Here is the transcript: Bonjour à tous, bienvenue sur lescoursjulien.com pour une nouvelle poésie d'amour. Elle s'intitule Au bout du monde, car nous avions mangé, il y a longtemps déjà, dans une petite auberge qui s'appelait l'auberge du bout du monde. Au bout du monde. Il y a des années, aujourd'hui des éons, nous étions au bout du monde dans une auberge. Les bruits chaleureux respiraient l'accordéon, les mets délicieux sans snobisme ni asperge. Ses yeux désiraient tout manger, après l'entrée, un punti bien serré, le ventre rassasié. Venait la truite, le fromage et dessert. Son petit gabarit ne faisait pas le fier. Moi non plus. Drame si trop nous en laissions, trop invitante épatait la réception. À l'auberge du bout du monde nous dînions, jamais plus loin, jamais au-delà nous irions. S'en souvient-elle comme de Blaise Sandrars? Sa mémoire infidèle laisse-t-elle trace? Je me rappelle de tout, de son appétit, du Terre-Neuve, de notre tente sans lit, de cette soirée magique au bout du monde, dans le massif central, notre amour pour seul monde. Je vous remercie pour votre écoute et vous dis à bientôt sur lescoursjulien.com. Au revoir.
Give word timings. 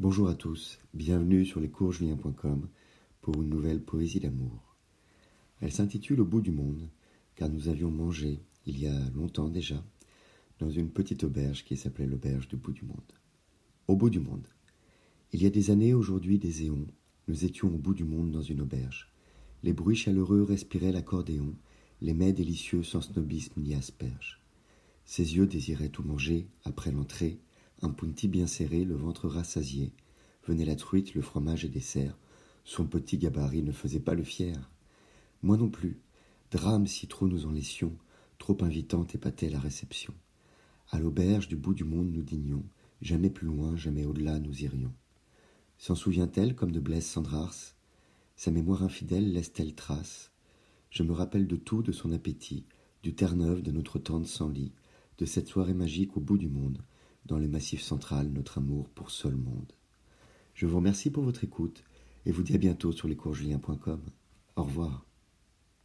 Bonjour 0.00 0.28
à 0.28 0.36
tous, 0.36 0.78
bienvenue 0.94 1.44
sur 1.44 1.58
lescoursjulien.com 1.58 2.68
pour 3.20 3.42
une 3.42 3.48
nouvelle 3.48 3.82
poésie 3.82 4.20
d'amour. 4.20 4.76
Elle 5.60 5.72
s'intitule 5.72 6.20
Au 6.20 6.24
bout 6.24 6.40
du 6.40 6.52
monde, 6.52 6.88
car 7.34 7.48
nous 7.48 7.68
avions 7.68 7.90
mangé, 7.90 8.38
il 8.64 8.78
y 8.78 8.86
a 8.86 8.96
longtemps 9.16 9.48
déjà, 9.48 9.84
dans 10.60 10.70
une 10.70 10.90
petite 10.90 11.24
auberge 11.24 11.64
qui 11.64 11.76
s'appelait 11.76 12.06
l'auberge 12.06 12.46
du 12.46 12.54
bout 12.54 12.70
du 12.70 12.84
monde. 12.84 13.12
Au 13.88 13.96
bout 13.96 14.08
du 14.08 14.20
monde. 14.20 14.46
Il 15.32 15.42
y 15.42 15.46
a 15.46 15.50
des 15.50 15.72
années, 15.72 15.94
aujourd'hui 15.94 16.38
des 16.38 16.62
éons, 16.62 16.86
nous 17.26 17.44
étions 17.44 17.66
au 17.66 17.78
bout 17.78 17.94
du 17.94 18.04
monde 18.04 18.30
dans 18.30 18.40
une 18.40 18.60
auberge. 18.60 19.10
Les 19.64 19.72
bruits 19.72 19.96
chaleureux 19.96 20.44
respiraient 20.44 20.92
l'accordéon, 20.92 21.56
les 22.02 22.14
mets 22.14 22.32
délicieux 22.32 22.84
sans 22.84 23.00
snobisme 23.00 23.60
ni 23.60 23.74
asperge. 23.74 24.40
Ses 25.04 25.34
yeux 25.34 25.48
désiraient 25.48 25.88
tout 25.88 26.04
manger, 26.04 26.46
après 26.62 26.92
l'entrée, 26.92 27.40
un 27.82 27.90
punti 27.90 28.28
bien 28.28 28.46
serré, 28.46 28.84
le 28.84 28.94
ventre 28.94 29.28
rassasié. 29.28 29.92
Venait 30.46 30.64
la 30.64 30.76
truite, 30.76 31.14
le 31.14 31.22
fromage 31.22 31.64
et 31.64 31.68
dessert. 31.68 32.18
Son 32.64 32.86
petit 32.86 33.18
gabarit 33.18 33.62
ne 33.62 33.72
faisait 33.72 34.00
pas 34.00 34.14
le 34.14 34.24
fier. 34.24 34.70
Moi 35.42 35.56
non 35.56 35.68
plus. 35.68 36.00
Drame 36.50 36.86
si 36.86 37.06
trop 37.06 37.28
nous 37.28 37.46
en 37.46 37.50
laissions, 37.50 37.96
trop 38.38 38.56
invitante 38.62 39.14
épatait 39.14 39.50
la 39.50 39.60
réception. 39.60 40.14
À 40.90 40.98
l'auberge 40.98 41.48
du 41.48 41.56
bout 41.56 41.74
du 41.74 41.84
monde 41.84 42.10
nous 42.10 42.22
dînions, 42.22 42.64
jamais 43.02 43.30
plus 43.30 43.46
loin, 43.46 43.76
jamais 43.76 44.06
au-delà 44.06 44.38
nous 44.38 44.62
irions. 44.62 44.92
S'en 45.76 45.94
souvient-elle 45.94 46.54
comme 46.54 46.72
de 46.72 46.80
Blaise 46.80 47.06
Sandrars? 47.06 47.54
Sa 48.36 48.50
mémoire 48.50 48.82
infidèle 48.82 49.32
laisse-t-elle 49.32 49.74
trace? 49.74 50.32
Je 50.90 51.02
me 51.02 51.12
rappelle 51.12 51.46
de 51.46 51.56
tout, 51.56 51.82
de 51.82 51.92
son 51.92 52.12
appétit, 52.12 52.64
du 53.02 53.14
Terre-Neuve, 53.14 53.62
de 53.62 53.70
notre 53.70 53.98
tente 53.98 54.26
sans 54.26 54.48
lit, 54.48 54.72
de 55.18 55.26
cette 55.26 55.48
soirée 55.48 55.74
magique 55.74 56.16
au 56.16 56.20
bout 56.20 56.38
du 56.38 56.48
monde, 56.48 56.78
dans 57.28 57.38
le 57.38 57.46
massif 57.46 57.82
central, 57.82 58.28
notre 58.28 58.58
amour 58.58 58.88
pour 58.88 59.10
seul 59.10 59.36
monde. 59.36 59.72
Je 60.54 60.66
vous 60.66 60.76
remercie 60.76 61.10
pour 61.10 61.22
votre 61.22 61.44
écoute 61.44 61.84
et 62.26 62.32
vous 62.32 62.42
dis 62.42 62.54
à 62.54 62.58
bientôt 62.58 62.90
sur 62.90 63.06
lescoursjulien.com. 63.06 64.00
Au 64.56 64.64
revoir. 64.64 65.07